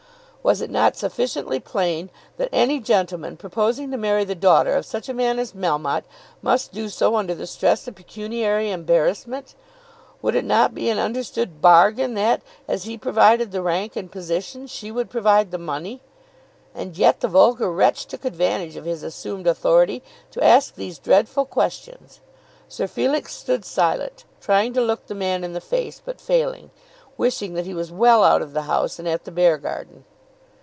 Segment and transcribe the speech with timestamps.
[0.43, 5.07] Was it not sufficiently plain that any gentleman proposing to marry the daughter of such
[5.07, 6.05] a man as Melmotte,
[6.41, 9.53] must do so under the stress of pecuniary embarrassment?
[10.23, 14.65] Would it not be an understood bargain that as he provided the rank and position,
[14.65, 16.01] she would provide the money?
[16.73, 21.45] And yet the vulgar wretch took advantage of his assumed authority to ask these dreadful
[21.45, 22.19] questions!
[22.67, 26.71] Sir Felix stood silent, trying to look the man in the face, but failing;
[27.15, 30.03] wishing that he was well out of the house, and at the Beargarden.